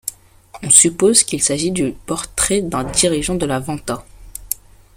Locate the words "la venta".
3.45-4.03